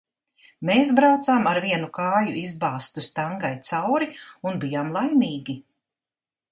Mēs 0.69 0.93
braucām 0.99 1.49
ar 1.51 1.59
vienu 1.67 1.89
kāju 1.97 2.33
izbāztu 2.45 3.05
stangai 3.09 3.55
cauri 3.69 4.09
un 4.53 4.61
bijām 4.67 4.93
laimīgi. 4.99 5.63